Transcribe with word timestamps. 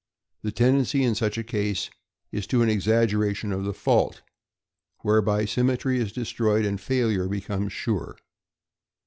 The 0.41 0.51
tendency 0.51 1.03
in 1.03 1.13
such 1.13 1.37
a 1.37 1.43
case 1.43 1.91
is 2.31 2.47
to 2.47 2.63
an 2.63 2.69
exaggeration 2.69 3.51
of 3.51 3.65
the 3.65 3.71
fault, 3.71 4.23
whereby 5.01 5.45
symmetry 5.45 5.99
is 5.99 6.11
destroyed 6.11 6.65
and 6.65 6.81
failure 6.81 7.27
becomes 7.27 7.71
sure. 7.71 8.17